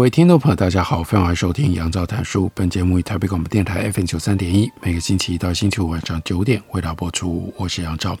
[0.00, 2.50] 各位听众朋友，大家好，欢迎收听杨照谈书。
[2.54, 7.52] 本节目以台北广播电台 FM 九三点一，每个星期一到星期五晚上九点为大家播出。
[7.58, 8.16] 我是杨照。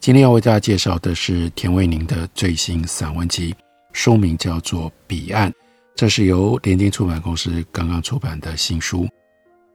[0.00, 3.54] 今天要为大家介绍的是田卫宁的最新散文集，
[3.92, 5.48] 书名叫做《彼岸》，
[5.94, 9.06] 这是由联经出版公司刚刚出版的新书。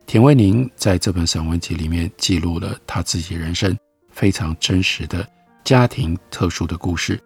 [0.06, 3.74] 田卫宁在这本散文集里面记录了他自己人生
[4.12, 5.26] 非常真实的
[5.64, 7.18] 家庭特殊的故事。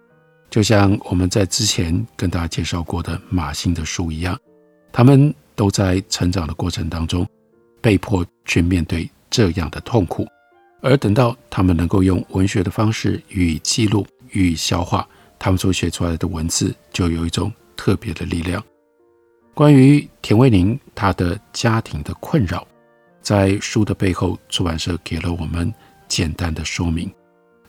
[0.51, 4.37] 就像我们在之前跟大家介绍过的马欣的书一样，
[4.91, 7.25] 他们都在成长的过程当中
[7.79, 10.27] 被迫去面对这样的痛苦，
[10.81, 15.07] 而等到他们能够用文学的方式予以记录、予以消化，
[15.39, 18.61] 他们所写出来的文字就有一种特别的力量。
[19.53, 22.67] 关于田维宁他的家庭的困扰，
[23.21, 25.73] 在书的背后，出版社给了我们
[26.09, 27.09] 简单的说明。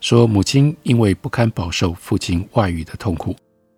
[0.02, 3.36] 说母亲因为不堪饱受父亲外遇的痛苦，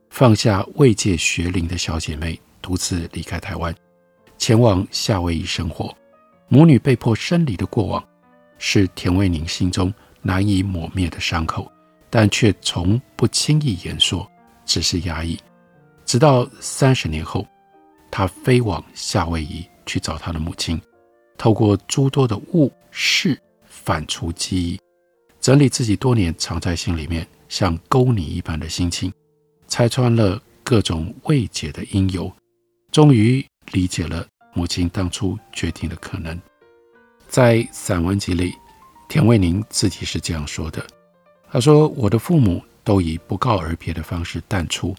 [0.08, 3.72] 放下未届学龄的小姐妹，独自离开台湾，
[4.38, 5.94] 前往夏威夷生活。
[6.48, 8.02] 母女被迫生离的过往，
[8.56, 11.70] 是田卫宁心中难以抹灭的伤口，
[12.08, 14.26] 但却从不轻易言说，
[14.64, 15.38] 只是压抑。
[16.06, 17.46] 直到三十年后，
[18.10, 20.80] 他飞往夏威夷去找他的母亲，
[21.36, 24.80] 透过诸多的物事反刍记忆。
[25.44, 29.12] 整理自己多年藏在心里面像沟泥一般的心情，
[29.68, 32.32] 拆穿了各种未解的因由，
[32.90, 36.40] 终于理解了母亲当初决定的可能。
[37.28, 38.54] 在散文集里，
[39.06, 40.82] 田卫宁自己是这样说的
[41.52, 44.96] ：“他说，我的父母都以不告而别的方式淡出，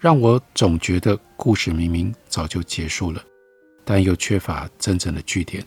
[0.00, 3.22] 让我总觉得故事明明早就结束了，
[3.84, 5.64] 但又缺乏真正的句点。”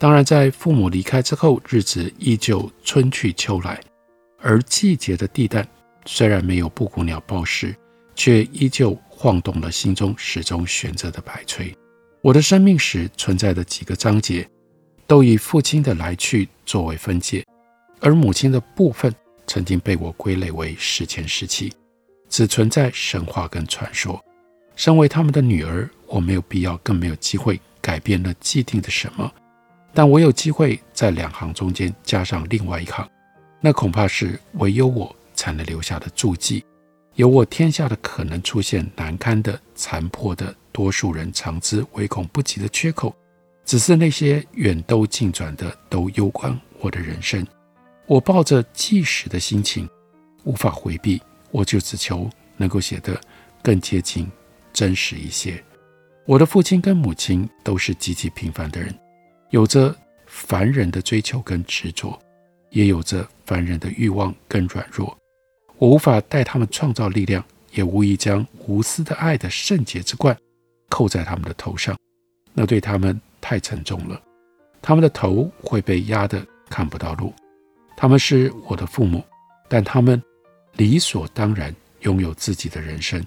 [0.00, 3.78] 当然，在父母离开之后，日子依旧春去秋来，
[4.38, 5.68] 而季节的地带
[6.06, 7.76] 虽然没有布谷鸟报时，
[8.14, 11.76] 却依旧晃动了心中始终悬着的摆锤。
[12.22, 14.48] 我的生命史存在的几个章节，
[15.06, 17.44] 都以父亲的来去作为分界，
[18.00, 19.14] 而母亲的部分
[19.46, 21.70] 曾经被我归类为史前时期，
[22.30, 24.18] 只存在神话跟传说。
[24.76, 29.30] 身为他们的女儿，我没有必要，更没有机会改变那既定的什么。
[29.92, 33.08] 但我有机会在两行中间加上另外一行，
[33.60, 36.64] 那恐怕是唯有我才能留下的注记，
[37.14, 43.14] 有我天下的可能出现难堪的、残破的、多数人常知唯恐不及的缺口。
[43.64, 47.46] 只是那些远都近转的，都攸关我的人生。
[48.06, 49.88] 我抱着即时的心情，
[50.44, 51.20] 无法回避，
[51.52, 53.20] 我就只求能够写得
[53.62, 54.28] 更接近
[54.72, 55.62] 真实一些。
[56.26, 58.92] 我的父亲跟母亲都是极其平凡的人。
[59.50, 59.94] 有着
[60.26, 62.16] 凡人的追求跟执着，
[62.70, 65.16] 也有着凡人的欲望跟软弱。
[65.76, 70.36] 我无法带他们创造力量，也无意将无私的爱的圣洁之冠
[70.88, 71.96] 扣在他们的头上，
[72.54, 74.20] 那对他们太沉重了。
[74.80, 77.34] 他们的头会被压得看不到路。
[77.96, 79.22] 他们是我的父母，
[79.68, 80.22] 但他们
[80.74, 83.20] 理所当然拥有自己的人生。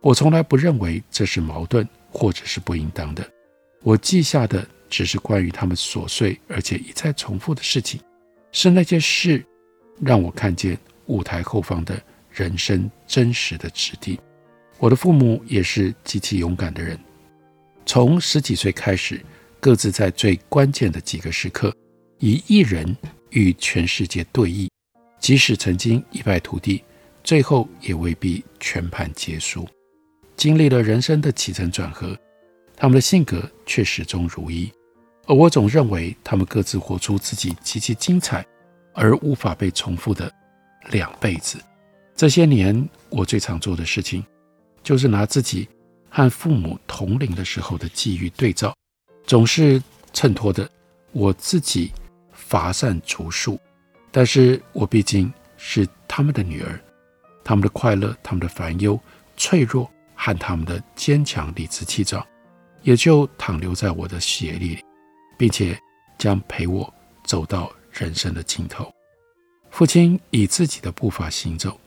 [0.00, 3.24] 我从来不认为这是矛盾或者是不应当的。
[3.82, 4.66] 我记下的。
[4.90, 8.00] 只是关于他们琐碎而且一再重复的事情，
[8.52, 9.42] 是那件事
[10.00, 14.20] 让我看见舞台后方的人生真实的质地。
[14.78, 16.98] 我的父母也是极其勇敢的人，
[17.86, 19.20] 从十几岁开始，
[19.60, 21.74] 各自在最关键的几个时刻，
[22.18, 22.96] 以一人
[23.30, 24.68] 与全世界对弈，
[25.18, 26.82] 即使曾经一败涂地，
[27.22, 29.68] 最后也未必全盘皆输。
[30.36, 32.18] 经历了人生的起承转合，
[32.74, 34.72] 他们的性格却始终如一。
[35.30, 38.44] 而我总认为，他们各自活出自己极其精彩
[38.92, 40.28] 而无法被重复的
[40.90, 41.56] 两辈子。
[42.16, 44.24] 这些年，我最常做的事情，
[44.82, 45.68] 就是拿自己
[46.08, 48.74] 和父母同龄的时候的际遇对照，
[49.24, 49.80] 总是
[50.12, 50.68] 衬托的
[51.12, 51.92] 我自己
[52.32, 53.56] 乏善足述。
[54.10, 56.76] 但是我毕竟是他们的女儿，
[57.44, 58.98] 他们的快乐、他们的烦忧、
[59.36, 62.26] 脆弱和他们的坚强、理直气壮，
[62.82, 64.78] 也就淌流在我的血液里。
[65.40, 65.74] 并且
[66.18, 66.92] 将陪我
[67.24, 68.92] 走到人生的尽头。
[69.70, 71.80] 父亲以自己的步伐行走，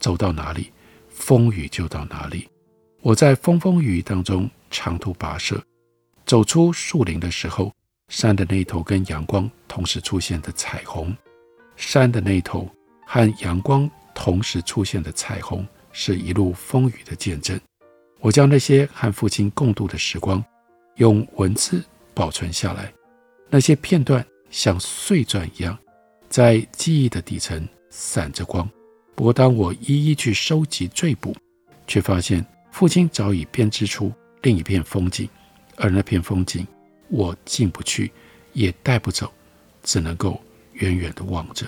[0.00, 0.72] 走到哪里，
[1.10, 2.48] 风雨就到哪里。
[3.02, 5.62] 我在风风雨雨当中长途跋涉，
[6.24, 7.70] 走出树林的时候，
[8.08, 11.14] 山的那头跟阳光同时出现的彩虹，
[11.76, 12.66] 山的那头
[13.06, 17.60] 和阳光同时出现的彩虹，是一路风雨的见证。
[18.20, 20.42] 我将那些和父亲共度的时光，
[20.96, 21.84] 用文字
[22.14, 22.92] 保存下来。
[23.50, 25.78] 那些片段像碎钻一样，
[26.28, 28.68] 在记忆的底层闪着光。
[29.14, 31.36] 不过，当我一一去收集追捕，
[31.86, 34.12] 却发现父亲早已编织出
[34.42, 35.28] 另一片风景，
[35.76, 36.66] 而那片风景
[37.08, 38.10] 我进不去，
[38.52, 39.32] 也带不走，
[39.82, 40.40] 只能够
[40.72, 41.66] 远远地望着。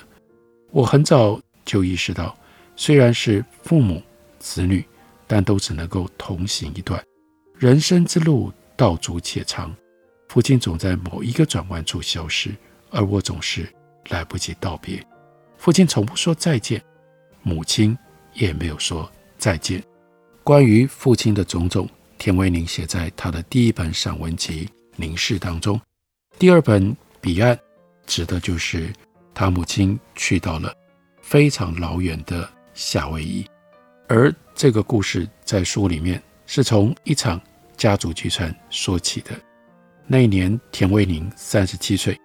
[0.73, 2.37] 我很早就意识到，
[2.75, 4.03] 虽然是父母
[4.41, 4.85] 子女，
[5.29, 7.01] 但都只能够同行一段。
[7.57, 9.73] 人生之路道阻且长，
[10.29, 12.55] 父亲总在某一个转弯处消失，
[12.91, 13.67] 而我总是
[14.09, 15.05] 来不及道别。
[15.57, 16.83] 父亲从不说再见。
[17.43, 17.97] 母亲
[18.35, 19.09] 也没有说
[19.39, 19.81] 再见。
[20.43, 21.89] 关于父亲的种种，
[22.19, 25.81] 田维宁写在他的第一本散文集《凝视》当中。
[26.41, 27.55] 第二本《彼岸》
[28.05, 28.93] 指的就是
[29.33, 30.75] 他母亲去到了
[31.23, 33.47] 非常老远的夏威夷，
[34.09, 37.41] 而这个故事在书里面是从一场
[37.77, 39.31] 家族聚餐说起的。
[40.07, 42.17] 那一年，田维宁三十七岁，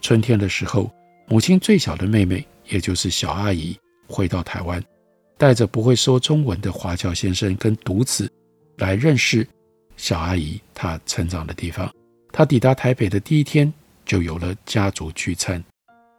[0.00, 0.90] 春天的时候，
[1.28, 3.78] 母亲最小的妹妹，也就是小阿姨。
[4.08, 4.82] 回到台湾，
[5.38, 8.28] 带着不会说中文的华侨先生跟独子
[8.78, 9.46] 来认识
[9.96, 11.88] 小阿姨她成长的地方。
[12.32, 13.72] 她抵达台北的第一天，
[14.04, 15.62] 就有了家族聚餐。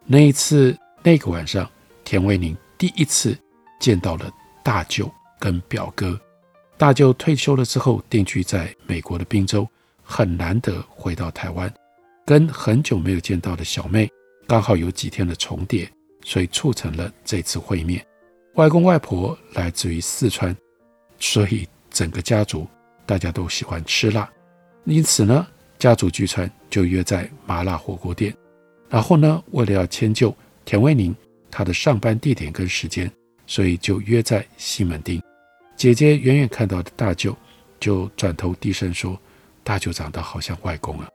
[0.05, 0.73] 那一次，
[1.03, 1.69] 那个晚上，
[2.05, 3.37] 田维宁第一次
[3.81, 4.31] 见到了
[4.63, 6.17] 大舅跟表哥。
[6.77, 9.67] 大舅退休了之后，定居在美国的宾州，
[10.11, 11.73] 很难得回到台湾，
[12.25, 14.09] 跟很久没有见到的小妹
[14.45, 15.89] 刚好有几天的重叠。
[16.23, 18.05] 所以促成了这次会面。
[18.53, 20.55] 外公外婆来自于四川，
[21.17, 22.67] 所以整个家族
[23.07, 24.29] 大家都喜欢吃辣，
[24.83, 25.47] 因此呢，
[25.79, 28.31] 家族聚餐就约在麻辣火锅店。
[28.87, 30.31] 然后呢，为了要迁就
[30.63, 31.15] 田维宁
[31.49, 33.11] 他的上班地点跟时间，
[33.47, 35.19] 所以就约在西门町。
[35.75, 37.35] 姐姐远远看到的大舅，
[37.79, 39.19] 就转头低声说
[39.63, 41.07] ：“大舅长得好像外公啊。”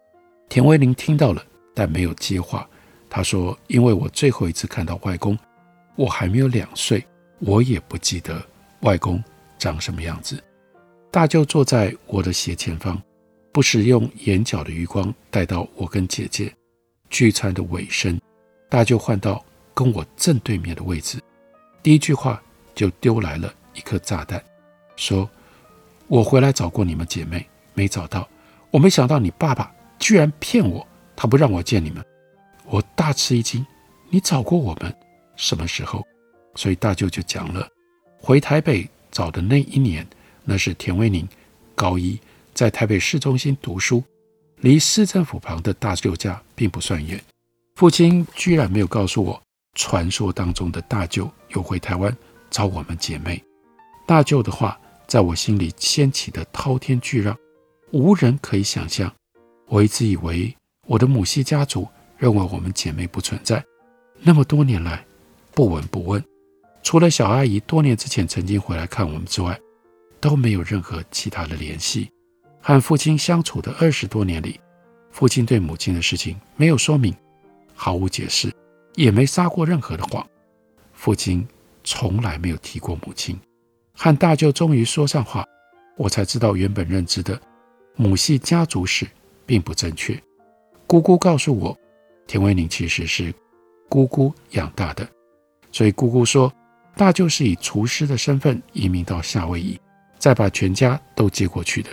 [0.49, 1.45] 田维宁听到了，
[1.75, 2.69] 但没有接话。
[3.09, 5.39] 他说：“因为我最后一次看到外公，
[5.95, 7.05] 我还没有两岁，
[7.39, 8.41] 我也不记得
[8.81, 9.23] 外公
[9.59, 10.43] 长什么样子。”
[11.11, 13.01] 大舅坐在我的斜前方，
[13.53, 16.53] 不时用眼角的余光带到我跟姐姐。
[17.09, 18.21] 聚餐的尾声，
[18.69, 19.43] 大舅换到
[19.73, 21.23] 跟我正对面的位置，
[21.83, 22.43] 第一句话
[22.75, 24.43] 就丢来了一颗炸弹，
[24.97, 25.31] 说
[26.09, 28.29] ：“我回来找过你们姐妹，没找到。
[28.71, 32.05] 我没想到你爸爸居然骗我，他不让我见你们。”
[32.69, 33.65] 我大吃一惊，
[34.11, 34.93] 你找过我们
[35.37, 36.03] 什么时候？
[36.57, 37.69] 所以大舅就讲了，
[38.19, 40.05] 回台北找的那一年，
[40.43, 41.29] 那是田威宁
[41.77, 42.19] 高一，
[42.55, 44.03] 在台北市中心读书，
[44.57, 47.23] 离市政府旁的大舅家并不算远。
[47.77, 49.41] 父亲居然没有告诉我，
[49.75, 52.15] 传说当中的大舅有回台湾
[52.51, 53.41] 找我们姐妹。
[54.07, 54.77] 大舅的话
[55.07, 57.37] 在我心里掀起的滔天巨浪，
[57.93, 59.13] 无人可以想象。
[59.67, 60.55] 我一直以为
[60.87, 61.87] 我的母系家族。
[62.19, 63.63] 认为我们姐妹不存在，
[64.23, 65.05] 那么多年来
[65.53, 66.25] 不闻不问，
[66.83, 69.61] 除了小阿姨多年之前曾经回来看我们之外，
[70.19, 72.11] 都没有任何其他的联系。
[72.63, 74.59] 和父亲相处的二十多年里，
[75.11, 77.15] 父亲对母亲的事情没有说明，
[77.75, 78.51] 毫无解释，
[78.95, 80.27] 也没撒过任何的谎。
[80.95, 81.47] 父亲
[81.85, 83.39] 从来没有提过母亲。
[83.93, 85.45] 和大舅终于说上话，
[85.99, 87.39] 我才知道原本认知的
[87.97, 89.07] 母系家族史
[89.45, 90.17] 并不正确。
[90.87, 91.77] 姑姑告诉我。
[92.29, 93.33] 田维宁其实是
[93.89, 95.09] 姑姑养大的，
[95.71, 96.53] 所以姑姑说，
[96.97, 99.79] 大舅是以厨师的身份移民到夏威夷，
[100.19, 101.91] 再把全家都接过去的。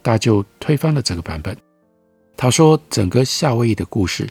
[0.00, 1.56] 大舅推翻了这个版本，
[2.36, 4.28] 他说整个夏威夷的故事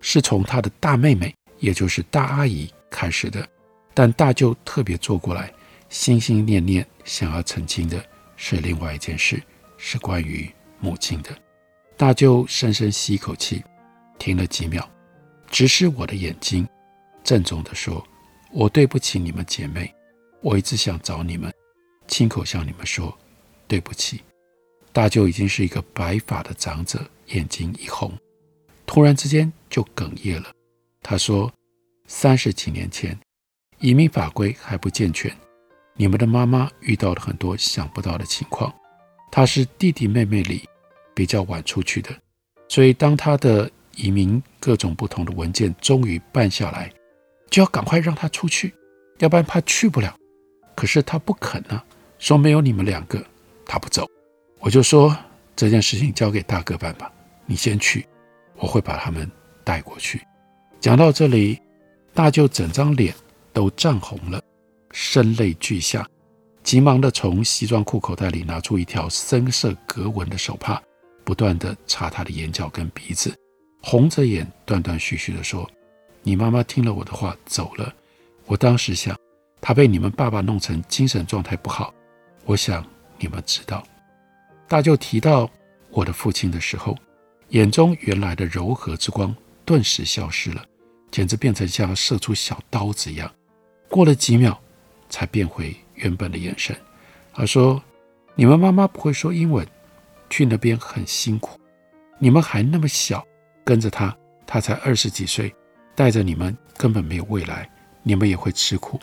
[0.00, 3.48] 是从他的大妹妹，也就是大阿姨开始的，
[3.94, 5.52] 但大舅特别坐过来，
[5.88, 9.40] 心心念念想要澄清的是另外一件事，
[9.76, 11.30] 是关于母亲的。
[11.96, 13.62] 大舅深深吸一口气。
[14.18, 14.84] 停了几秒，
[15.48, 16.68] 直视我的眼睛，
[17.22, 18.04] 郑重地说
[18.50, 19.94] ：“我对不起你们姐妹，
[20.40, 21.54] 我一直想找你们，
[22.08, 23.16] 亲口向你们说
[23.68, 24.20] 对不起。”
[24.92, 28.12] 大舅已经是一个白发的长者，眼睛一红，
[28.84, 30.50] 突然之间就哽咽了。
[31.00, 31.52] 他说
[32.08, 33.16] ：“三十几年前，
[33.78, 35.32] 移民法规还不健全，
[35.94, 38.74] 你们的妈妈遇到了很多想不到的情况。
[39.30, 40.68] 他是弟弟妹妹里
[41.14, 42.10] 比较晚出去的，
[42.68, 43.70] 所以当他的……”
[44.00, 46.88] 移民各种不同的文件终于办下来，
[47.50, 48.72] 就要赶快让他出去，
[49.18, 50.16] 要不然怕去不了。
[50.76, 51.84] 可是他不肯啊，
[52.20, 53.20] 说没有你们两个，
[53.66, 54.06] 他不走。
[54.60, 55.16] 我就说
[55.56, 57.10] 这件事情交给大哥办吧，
[57.44, 58.06] 你先去，
[58.58, 59.28] 我会把他们
[59.64, 60.24] 带过去。
[60.78, 61.60] 讲到这里，
[62.14, 63.12] 大舅整张脸
[63.52, 64.40] 都涨红了，
[64.92, 66.08] 声泪俱下，
[66.68, 70.78] 急忙地从西装裤口袋里拿出一条深色格纹的手帕，
[71.24, 73.34] 不断地擦他的眼角跟鼻子，
[73.80, 75.66] 红着眼断断续续地说
[76.22, 77.90] ：“你妈妈听了我的话走了。
[78.44, 79.16] 我当时想。”
[79.62, 81.90] 她被你们爸爸弄成精神状态不好，
[82.44, 82.84] 我想
[83.18, 83.82] 你们知道。
[84.68, 85.50] 大舅提到
[85.88, 86.94] 我的父亲的时候，
[87.48, 89.34] 眼中原来的柔和之光
[89.64, 90.62] 顿时消失了，
[91.10, 93.34] 简直变成像射出小刀子一样。
[93.88, 94.60] 过了几秒，
[95.08, 96.76] 才变回原本的眼神。
[97.32, 97.82] 他说
[98.34, 99.66] ：“你们妈妈不会说英文，
[100.30, 101.58] 去那边很辛苦。
[102.18, 103.24] 你们还那么小，
[103.64, 105.54] 跟着他，他才二十几岁，
[105.94, 107.70] 带着你们根本没有未来，
[108.02, 108.98] 你们也会吃苦。”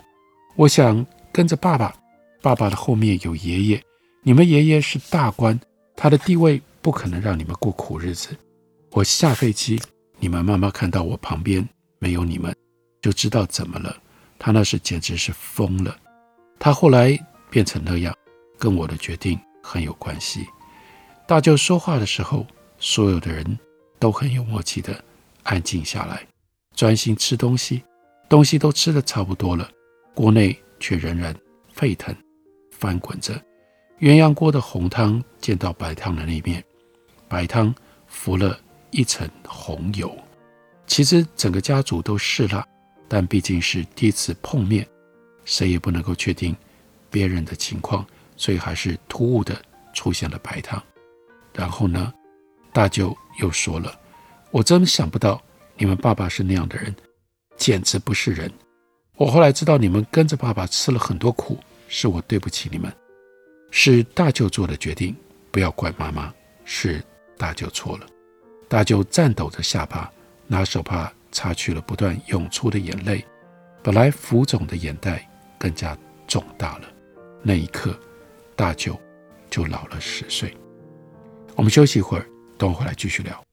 [0.56, 1.94] 我想跟着爸爸，
[2.42, 3.82] 爸爸的后面有爷爷，
[4.22, 5.58] 你们爷爷是大官，
[5.94, 8.36] 他的地位不可能让你们过苦日子。
[8.92, 9.80] 我下飞机，
[10.18, 11.66] 你们妈妈看到我旁边
[11.98, 12.54] 没有你们，
[13.02, 13.94] 就知道怎么了。
[14.38, 15.94] 他那时简直是疯了。
[16.58, 17.18] 他后来
[17.50, 18.14] 变成那样，
[18.58, 20.46] 跟我的决定很有关系。
[21.26, 22.46] 大舅说话的时候，
[22.78, 23.58] 所有的人
[23.98, 25.02] 都很有默契的
[25.42, 26.26] 安静下来，
[26.74, 27.82] 专心吃东西，
[28.28, 29.68] 东西都吃的差不多了。
[30.14, 31.34] 锅内却仍然
[31.72, 32.14] 沸腾，
[32.70, 33.34] 翻滚着。
[34.00, 36.62] 鸳鸯锅的红汤溅到白汤的那面，
[37.28, 37.74] 白汤
[38.06, 38.58] 浮了
[38.90, 40.16] 一层红油。
[40.86, 42.64] 其实整个家族都是了，
[43.08, 44.86] 但毕竟是第一次碰面，
[45.46, 46.54] 谁也不能够确定
[47.10, 49.58] 别人的情况，所以还是突兀的
[49.94, 50.82] 出现了白汤。
[51.54, 52.12] 然后呢，
[52.74, 53.98] 大舅又说了
[54.52, 55.40] ：“我真想不到
[55.78, 56.94] 你们爸爸是那样的人，
[57.56, 58.52] 简直不是人。”
[59.16, 62.92] 我后来知道你们跟着爸爸吃了很多苦，是我对不起你们，
[63.70, 65.16] 是大舅做的决定，
[65.50, 66.30] 不要怪妈妈，
[66.66, 67.02] 是
[67.38, 68.06] 大舅错了。
[68.68, 70.12] 大舅颤抖着下巴，
[70.46, 73.24] 拿手帕擦去了不断涌出的眼泪，
[73.82, 75.26] 本来浮肿的眼袋
[75.58, 75.96] 更加
[76.26, 76.88] 重大了。
[77.42, 77.98] 那一刻，
[78.54, 78.98] 大舅
[79.48, 80.56] 就老了十岁。
[81.54, 82.26] 我们休息一会儿，
[82.58, 83.45] 等我回来继续聊。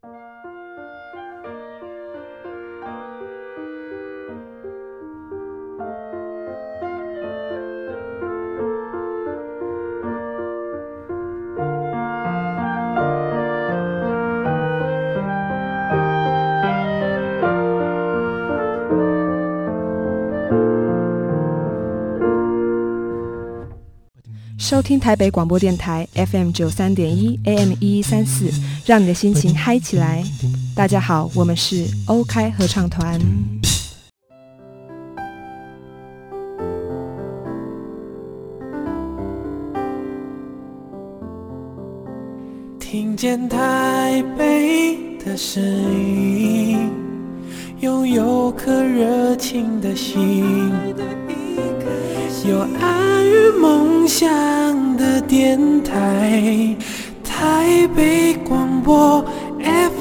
[24.83, 28.51] 听台北广播电台 FM 九三点一 AM 一一三四，
[28.85, 30.21] 让你的心情嗨起来。
[30.75, 33.17] 大家好，我们是欧开合唱团。
[42.77, 46.91] 听见台北的声音，
[47.79, 50.73] 拥有颗热情的心。
[52.63, 54.25] 有爱与梦想
[54.95, 56.73] 的电台，
[57.21, 59.21] 台北广播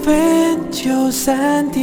[0.04, 1.82] FM 九三点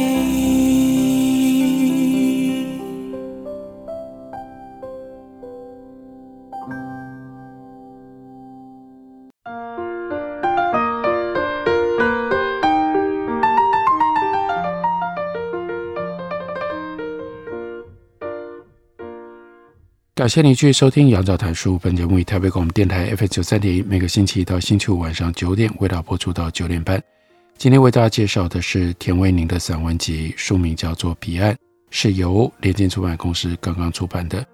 [20.20, 21.78] 感谢你继续收听杨照谈书。
[21.78, 27.02] 本节目以台北广播电台 FM 九三点一，每个星期一到星期五晚上九点，为大家播出到九点半。
[27.56, 31.54] 今天为大家介绍的是田维宁的散文集，书名叫做《彼岸》，
[31.88, 34.44] 是由联经出版公司刚刚出版的。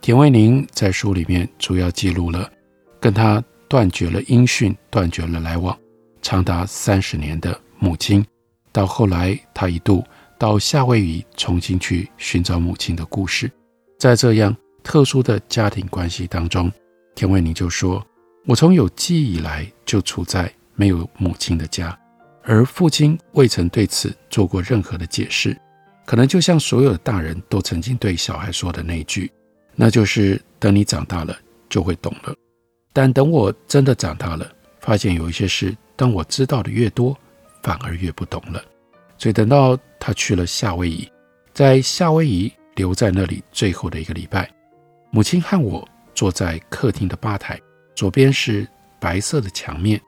[0.00, 2.50] 田维宁在书里面主要记录了
[2.98, 5.78] 跟他断绝了音讯、断绝了来往
[6.22, 8.24] 长达三十年的母亲，
[8.72, 10.02] 到后来他一度
[10.38, 13.52] 到夏威夷重新去寻找母亲的故事，
[13.98, 14.56] 在这样。
[14.82, 16.70] 特殊的家庭关系当中，
[17.14, 18.04] 田维宁就说
[18.46, 21.98] ：“我从有记忆以来就处在没有母亲的家，
[22.42, 25.56] 而父亲未曾对此做过任何的解释。
[26.06, 29.30] 可能就像所有的大人都曾经对小孩说的那句，
[29.76, 31.36] 那就是等你长大了
[31.68, 32.34] 就会懂了。
[32.92, 37.16] 但等我真的长大了，发现有一些事，当我知道的越多，
[37.62, 38.60] 反而越不懂了。
[39.18, 41.08] 所以等到他去了夏威夷，
[41.54, 44.50] 在夏威夷留在那里最后的一个礼拜。”
[45.12, 47.60] 母亲和我坐在客厅的吧台，
[47.96, 48.66] 左边是
[49.00, 50.00] 白色的墙面，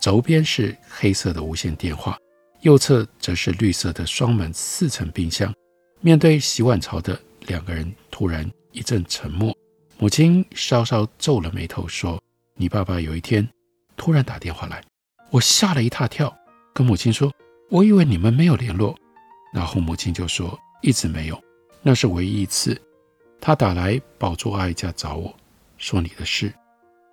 [0.00, 2.16] 轴边是黑色的无线电话，
[2.62, 5.52] 右侧则是绿色的双门四层冰箱。
[6.00, 9.54] 面对洗碗槽的两个人，突然一阵沉默，
[9.98, 12.18] 母亲稍稍皱了眉头，说
[12.56, 13.46] ：“你爸爸有一天
[13.94, 14.82] 突然打电话来，
[15.30, 16.34] 我吓了一大跳，
[16.72, 17.30] 跟母亲说，
[17.68, 18.96] 我以为你们没有联络。
[19.52, 21.38] 然后母亲就说，一直没有，
[21.82, 22.80] 那是唯一一次。
[23.40, 25.34] 他打来宝珠阿姨家找我，
[25.78, 26.52] 说你的事。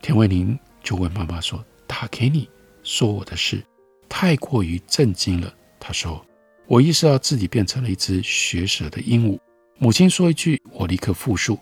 [0.02, 2.50] 田维宁就问妈妈说，打给你
[2.84, 3.64] 说我的事，
[4.10, 5.54] 太过于震惊了。
[5.80, 6.26] 他说，
[6.68, 9.40] 我意识到自己变成了一只学舌的鹦鹉。
[9.78, 11.58] 母亲说一句，我立刻复述。”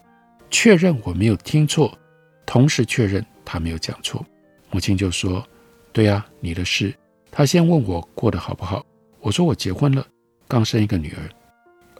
[0.52, 1.98] 确认我没有听错，
[2.46, 4.26] 同时确认他没有讲错。
[4.70, 5.48] 母亲就说
[5.94, 6.94] ：“对呀，你的事。”
[7.32, 8.86] 他先问我过得好不好。
[9.22, 10.06] 我说：“我结婚了，
[10.50, 11.30] 刚生一个女儿。”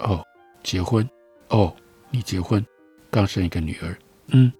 [0.06, 0.22] 哦，
[0.64, 1.10] 结婚？
[1.48, 1.74] 哦，
[2.12, 2.64] 你结婚，
[3.10, 3.98] 刚生一个女儿？
[4.28, 4.52] 嗯，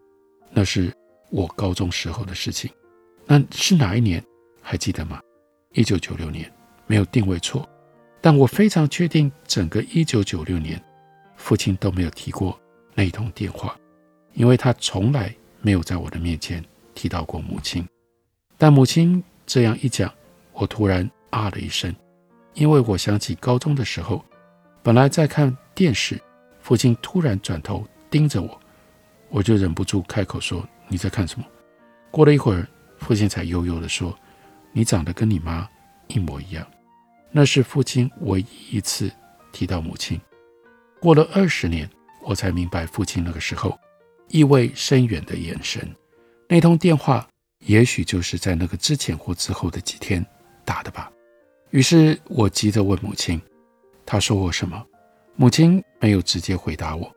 [0.50, 0.92] 那是
[1.30, 2.72] 我高中时候的事情。
[3.26, 4.24] 那是哪一年？
[4.62, 5.22] 还记得吗？
[5.74, 6.52] 一九九六年，
[6.88, 7.68] 没有定位错。
[8.22, 10.82] 但我非常确定，整个一九九六年，
[11.36, 12.58] 父亲都没有提过
[12.96, 13.78] 那一通电话。
[14.34, 16.64] 因为他从来没有在我的面前
[16.96, 17.86] 提到过母亲，
[18.58, 20.10] 但母亲这样一讲，
[20.54, 21.94] 我突然啊了一声，
[22.54, 24.24] 因为我想起高中的时候，
[24.82, 26.18] 本来在看电视，
[26.62, 28.62] 父亲突然转头盯着我，
[29.30, 31.46] 我就忍不住开口说：“你在看什么？”
[32.12, 34.18] 过了一会儿，父亲才悠悠地说
[34.72, 35.68] ：“你长得跟你妈
[36.08, 36.66] 一模一样。”
[37.32, 39.12] 那是父亲唯一一次
[39.52, 40.20] 提到母亲。
[41.00, 41.90] 过了二十年，
[42.22, 43.78] 我才明白父亲那个时候。
[44.34, 45.94] 意味深远的眼神，
[46.48, 47.28] 那通电话
[47.66, 50.26] 也许就是在那个之前或之后的几天
[50.64, 51.12] 打的吧。
[51.72, 53.42] 于是我急着问母亲
[54.08, 54.82] ：“他说我什么？”
[55.36, 57.10] 母亲没有直接回答我，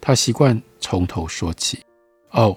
[0.00, 1.80] 她习惯从头说起。
[2.30, 2.56] 哦，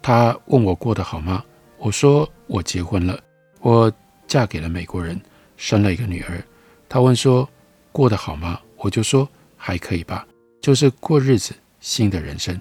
[0.00, 1.44] 她问我过得好吗？
[1.78, 3.18] 我说我结婚了，
[3.60, 3.92] 我
[4.26, 5.20] 嫁给了美国人，
[5.56, 6.42] 生了一个女儿。
[6.88, 7.48] 她问说
[7.90, 8.60] 过得好吗？
[8.76, 10.26] 我就说还可以吧，
[10.60, 12.60] 就是过日子，新的人生。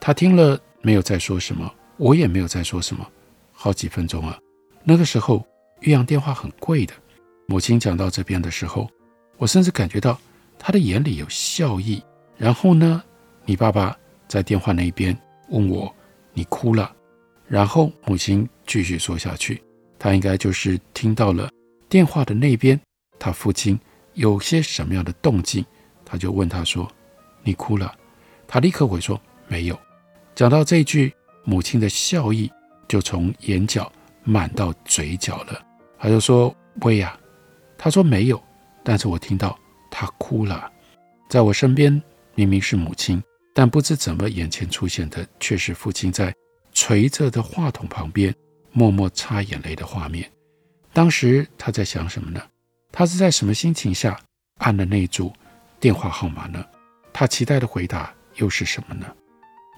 [0.00, 3.06] 她听了没有再说什么，我也没有再说什么。
[3.52, 4.38] 好几分钟啊，
[4.84, 5.44] 那个时候
[5.80, 6.94] 岳阳电话很贵的。
[7.46, 8.88] 母亲讲到这边的时候，
[9.36, 10.18] 我甚至感觉到
[10.58, 12.02] 他的眼里有笑意。
[12.36, 13.02] 然后呢，
[13.44, 13.96] 你爸爸
[14.28, 15.16] 在电话那边
[15.48, 15.92] 问我
[16.34, 16.94] ：“你哭了？”
[17.46, 19.62] 然后母亲继续说下去，
[19.98, 21.50] 他应该就是听到了
[21.88, 22.78] 电话的那边，
[23.18, 23.78] 他父亲
[24.14, 25.64] 有些什么样的动静，
[26.04, 26.86] 他就问他说
[27.42, 27.94] ：“你哭了？”
[28.46, 29.78] 他立刻回说：“没有。”
[30.36, 32.50] 讲到这句，母亲的笑意
[32.86, 33.90] 就从眼角
[34.22, 35.60] 满到嘴角了。
[35.98, 37.18] 他就说：“薇娅，
[37.76, 38.40] 他说没有，
[38.84, 39.58] 但是我听到
[39.90, 40.70] 他哭了。
[41.28, 42.02] 在我身边
[42.34, 43.22] 明明是母亲，
[43.54, 46.34] 但不知怎么眼前出现的却是父亲在
[46.72, 48.34] 垂着的话筒旁边
[48.72, 50.30] 默默擦眼泪的画面。
[50.92, 52.40] 当时他在想什么呢？
[52.90, 54.18] 他是在什么心情下
[54.58, 55.32] 按了那组
[55.78, 56.64] 电话号码呢？
[57.12, 59.06] 他期待的回答又是什么呢？”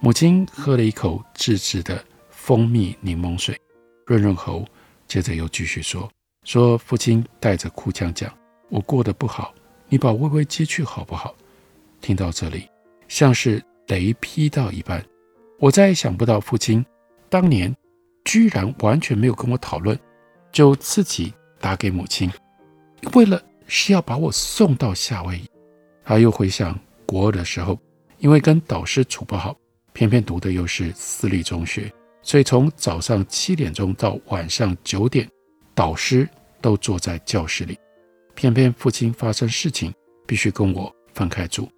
[0.01, 3.59] 母亲喝了一口自制的蜂蜜柠檬水，
[4.05, 4.65] 润润喉，
[5.07, 6.09] 接着又继续说
[6.43, 8.33] ：“说父亲带着哭腔讲，
[8.69, 9.53] 我过得不好，
[9.91, 11.35] 你把薇薇接去好不好？”
[11.99, 12.69] 听到这里，
[13.09, 15.03] 像是雷劈到一般，
[15.59, 16.83] 我再也想不到父亲
[17.29, 17.75] 当年
[18.23, 19.99] 居然完全没有跟我讨论，
[20.49, 22.31] 就自己打给母亲，
[23.13, 25.43] 为了是要把我送到夏威夷。
[26.05, 27.77] 他又回想国二的时候，
[28.19, 29.55] 因为跟导师处不好。
[29.93, 35.29] 偏偏读的又是私立中学，所以从早上七点钟到晚上九点，
[35.75, 36.27] 导师
[36.61, 37.77] 都坐在教室里。
[38.35, 39.93] 偏偏父亲发生事情，
[40.25, 41.69] 必须跟我分开住。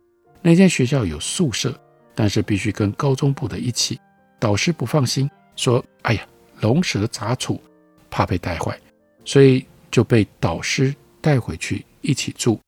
[0.41, 1.79] 那间学校有宿舍，
[2.13, 3.99] 但是必须跟高中部的一起。
[4.39, 6.27] 导师不放心，说：“哎呀，
[6.61, 7.61] 龙蛇杂处，
[8.09, 8.77] 怕被带坏，
[9.23, 12.59] 所以就被导师带回去一起住。”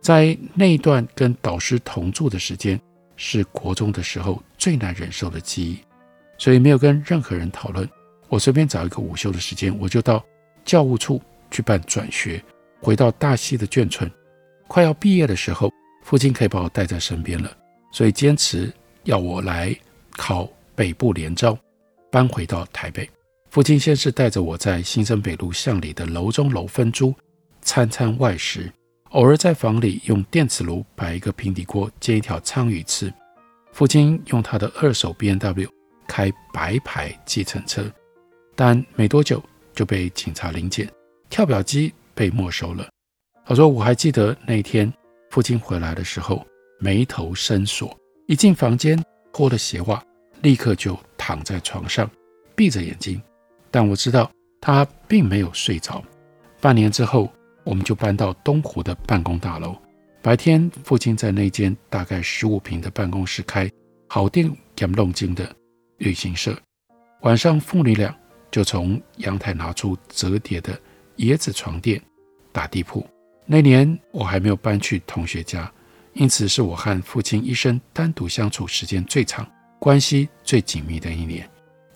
[0.00, 2.80] 在那一段跟导师同住的时间。
[3.16, 5.78] 是国中的时候最难忍受的记忆，
[6.36, 7.88] 所以没有跟任何人讨论。
[8.28, 10.20] 我随便找一个午休的时间，我就到
[10.64, 12.42] 教务处去办转学，
[12.84, 14.10] 回到大溪的眷村。
[14.68, 17.50] 快要毕业的时候，父亲可以把我带在身边了，
[17.90, 18.70] 所以坚持
[19.04, 19.74] 要我来
[20.10, 21.56] 考北部联招，
[22.10, 23.08] 搬回到台北。
[23.48, 27.14] 父亲先是带着我在新生北路巷里的楼中楼分租，
[27.62, 28.70] 餐餐外食。
[29.10, 33.10] 偶尔在房里用电磁炉摆一个平底锅煎一条鲳鱼吃。
[33.72, 35.68] 父亲用他的二手 BMW
[36.06, 37.90] 开白牌计程车，
[38.54, 39.42] 但没多久
[39.72, 40.90] 就被警察临检，
[41.30, 42.88] 跳表机被没收了。
[43.44, 44.92] 他说：“我还记得那天
[45.30, 46.46] 父亲回来的时候，
[46.78, 47.96] 眉头深锁，
[48.26, 50.02] 一进房间脱了鞋袜，
[50.42, 52.10] 立刻就躺在床上，
[52.54, 53.20] 闭着眼睛。
[53.70, 56.02] 但我知道他并没有睡着。
[56.60, 57.30] 半年之后。”
[57.64, 59.74] 我们就搬到东湖的办公大楼。
[60.20, 63.70] 白天，父亲在那间大概十五平的办公室开
[64.06, 65.50] 好店，讲弄金的。
[65.96, 66.54] 旅行社。
[67.22, 68.14] 晚上，父女俩
[68.50, 70.78] 就从阳台拿出折叠的
[71.18, 72.00] 椰子床垫
[72.52, 73.06] 打地铺。
[73.46, 75.70] 那年我还没有搬去同学家，
[76.14, 79.46] 因此是我和父亲一生单独相处时间最长、
[79.78, 81.48] 关系最紧密的一年。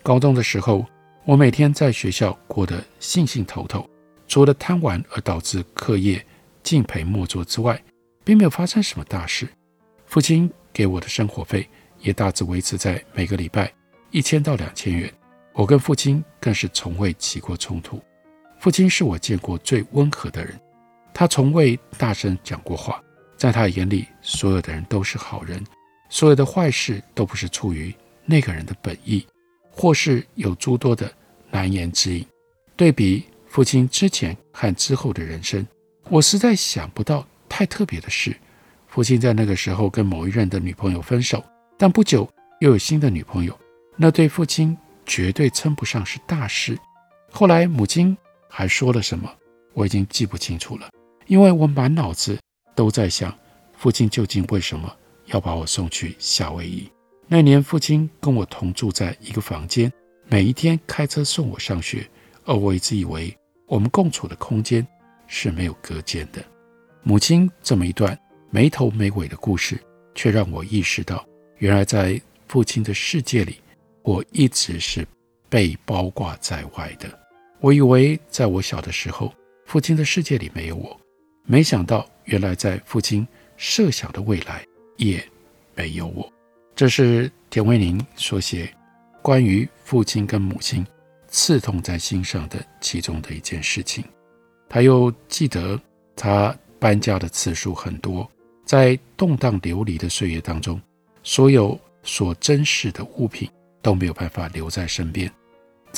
[0.03, 0.85] 高中的时候，
[1.25, 3.89] 我每天在学校过得兴兴头头，
[4.27, 6.25] 除了贪玩而导致课业
[6.63, 7.83] 敬陪末座之外，
[8.25, 9.49] 并没有发生什么大事。
[10.07, 11.69] 父亲给我的生活费
[12.01, 13.73] 也大致维持在每个礼拜
[14.11, 15.13] 一千到两千元。
[15.53, 18.01] 我跟父亲更是从未起过冲突。
[18.59, 20.59] 父亲是我见过最温和的人，
[21.15, 23.03] 他从未大声讲过话。
[23.37, 25.65] 在他眼里，所有的人都是好人，
[26.09, 27.95] 所有的坏事都不是出于
[28.25, 29.25] 那个人的本意，
[29.71, 31.09] 或是有诸多的
[31.51, 32.27] 难言之隐。
[32.75, 35.65] 对比父亲之前和之后的人生，
[36.09, 38.37] 我实在想不到太特别的事。
[38.89, 41.45] 父亲在那个时候跟某一任的女朋友分手，
[41.77, 42.29] 但不久
[42.61, 43.57] 又有新的女朋友，
[43.97, 44.77] 那对父亲。
[45.11, 46.79] 绝对称不上是大事。
[47.31, 48.15] 后来母亲
[48.49, 49.31] 还说了什么，
[49.75, 50.89] 我已经记不清楚了，
[51.27, 52.39] 因为我满脑子
[52.75, 53.37] 都在想，
[53.77, 54.95] 父亲究竟为什么
[55.27, 56.91] 要把我送去夏威夷。
[57.27, 59.93] 那年父亲跟我同住在一个房间，
[60.27, 62.09] 每一天开车送我上学，
[62.45, 64.87] 而我一直以为我们共处的空间
[65.27, 66.43] 是没有隔间的。
[67.03, 68.19] 母亲这么一段
[68.51, 69.79] 没头没尾的故事，
[70.15, 71.25] 却让我意识到，
[71.59, 73.57] 原来在父亲的世界里。
[74.03, 75.07] 我一直是
[75.51, 77.18] 被包挂在外的。
[77.61, 79.33] 我以为在我小的时候，
[79.67, 80.99] 父亲的世界里没有我，
[81.45, 84.65] 没想到原来在父亲设想的未来
[84.97, 85.23] 也
[85.75, 86.31] 没有我。
[86.75, 88.73] 这是田维宁所写
[89.21, 90.87] 关于父亲跟母亲
[91.27, 94.05] 刺痛在心上的其中的一件事情。
[94.69, 95.81] 他又记得
[96.15, 98.31] 他搬家的次数很多，
[98.65, 100.81] 在动荡流离的岁月当中，
[101.23, 103.49] 所有所珍视的物品。
[103.81, 105.33] 都没有办法留在身边，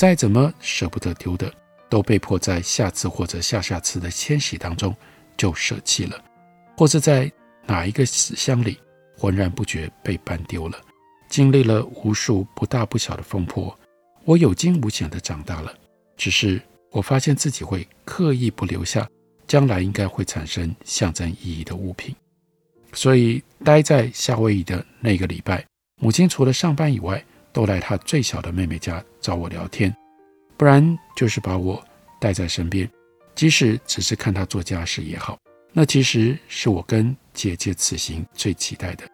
[0.01, 1.53] 再怎么舍不得丢的，
[1.87, 4.95] 都被迫在下次或者下下次的迁徙当中
[5.37, 6.19] 就舍弃了，
[6.75, 7.31] 或是在
[7.67, 8.79] 哪一个死乡里
[9.15, 10.81] 浑然不觉被搬丢了。
[11.29, 13.79] 经历了无数不大不小的风波，
[14.23, 15.71] 我有惊无险地长大了。
[16.17, 16.59] 只是
[16.89, 19.07] 我发现自己会刻意不留下
[19.45, 22.15] 将来应该会产生象征意义的物品，
[22.91, 25.63] 所以待在夏威夷的那个礼拜，
[25.99, 29.95] 母亲除了上班以外，都来他最小的妹妹家找我聊天，
[30.57, 31.83] 不然就是把我
[32.19, 32.89] 带在身边，
[33.35, 35.37] 即使只是看她做家事也好。
[35.73, 39.05] 那其实是我跟姐姐此行最期待的。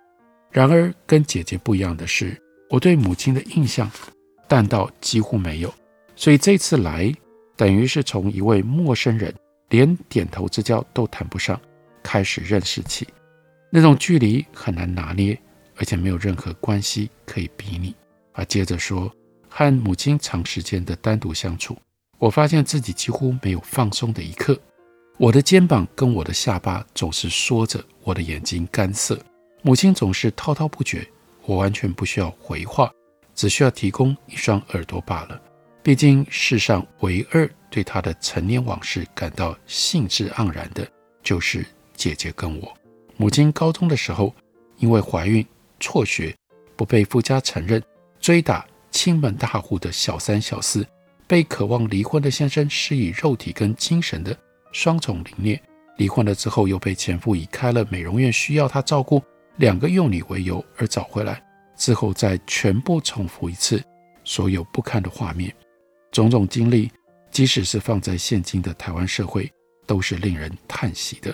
[0.51, 2.35] 然而跟姐姐不一样的是，
[2.69, 3.89] 我对母亲的印象
[4.47, 5.73] 淡到几乎没有，
[6.15, 7.13] 所以这次来
[7.55, 9.33] 等于是从一位陌生人，
[9.69, 11.59] 连点头之交都谈不上，
[12.01, 13.07] 开始认识起。
[13.69, 15.37] 那种距离很难拿捏，
[15.75, 17.93] 而且没有任何关系可以比拟。
[18.37, 19.11] 他接着说
[19.49, 21.75] ：“和母亲长时间的单独相处，
[22.19, 24.55] 我发现自己几乎没有放松的一刻。
[25.17, 29.19] 我的肩膀跟我的下巴总是缩着，我的眼睛干涩。
[29.63, 31.03] 母亲总是滔滔不绝，
[31.47, 32.91] 我完全不需要回话，
[33.33, 35.41] 只需要提供一双耳朵罢了。
[35.81, 40.87] 毕竟世上唯二对她的陈年往事感到兴致盎然的，
[41.23, 42.71] 就是姐姐跟我。
[43.15, 44.31] 母亲高中的时候，
[44.77, 45.43] 因为怀孕
[45.79, 46.35] 辍学，
[46.75, 47.81] 不被夫家承认。”
[48.27, 50.85] 追打亲门大户的小三小四，
[51.27, 54.37] 被渴望离婚的先生施以肉体跟精神的
[54.73, 55.63] 双重凌虐。
[55.95, 59.23] 离婚了之后，又被前夫以开了美容院需要他照顾
[59.55, 61.41] 两个幼女为由而找回来。
[61.77, 63.81] 之后再全部重复一次
[64.25, 65.55] 所有不堪的画面，
[66.11, 66.91] 种种经历，
[67.31, 69.49] 即使是放在现今的台湾社会，
[69.85, 71.33] 都是令人叹息的。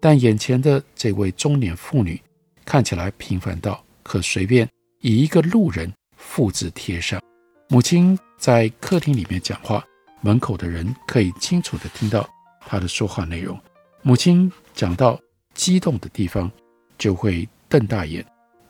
[0.00, 2.20] 但眼前的这位中年妇女，
[2.64, 4.68] 看起来平凡到可随便
[4.98, 5.88] 以一个路人。
[6.26, 7.22] 复制贴上，
[7.68, 9.84] 母亲在客厅里面讲话，
[10.20, 12.28] 门口的人可以清楚地听到
[12.66, 13.56] 她的说话内容。
[14.02, 15.20] 母亲讲到
[15.54, 16.50] 激动的地方，
[16.98, 18.24] 就会瞪大眼，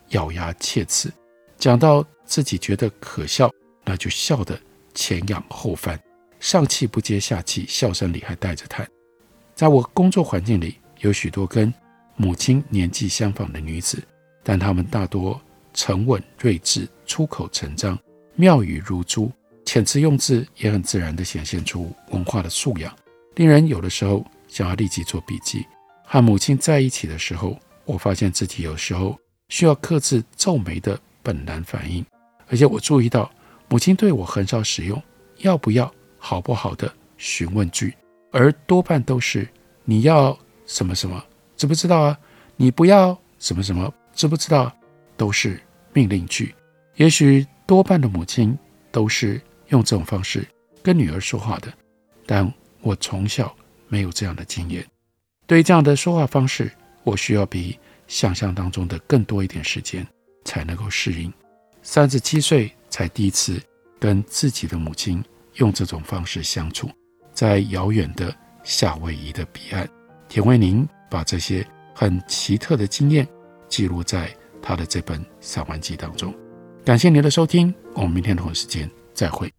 [0.09, 1.09] 咬牙切齿；
[1.57, 3.49] 讲到自己觉得可笑，
[3.83, 4.59] 那就笑得
[4.93, 5.99] 前仰后翻，
[6.39, 8.87] 上气不接下气，笑声里还带着叹。
[9.55, 11.73] 在我工作环境里，有许多跟
[12.15, 14.03] 母亲年纪相仿的女子，
[14.43, 15.41] 但她们大多
[15.75, 16.89] 沉稳睿智。
[17.05, 17.95] 出口成章，
[18.33, 19.31] 妙语如珠，
[19.63, 22.91] 遣词用字也很自然地显现出文化的素养，
[23.35, 25.63] 令人有的时候想要立即做笔记。
[26.03, 29.15] 和母亲在一起的时候，我发现自己有时候
[29.49, 32.03] 需要克制皱眉的本能反应，
[32.47, 33.31] 而且我注意到
[33.69, 35.01] 母亲对我很少使用
[35.45, 37.93] “要不要”“好不好”的询问句，
[38.31, 39.47] 而多半都是
[39.85, 40.35] “你要
[40.65, 41.23] 什么什么，
[41.55, 42.17] 知不知道啊？
[42.57, 44.75] 你不要什么什么，知不知道？”
[45.17, 45.61] 都是
[45.95, 46.53] 命令句。
[46.97, 48.55] 也许多半的母亲
[48.91, 50.47] 都是用这种方式
[50.83, 51.73] 跟女儿说话的，
[52.25, 53.55] 但我从小
[53.87, 54.85] 没有这样的经验。
[55.47, 56.71] 对于这样的说话方式，
[57.03, 60.05] 我需要比想象当中的更多一点时间
[60.43, 61.33] 才能够适应。
[61.81, 63.61] 三十七岁才第一次
[63.99, 65.23] 跟自己的母亲
[65.55, 66.89] 用这种方式相处，
[67.33, 69.87] 在遥远的夏威夷的彼岸，
[70.27, 73.27] 田为宁把这些很奇特的经验
[73.69, 76.33] 记录在他的这本散文集当中。
[76.83, 79.49] 感谢您的收听，我们明天同一时间再会。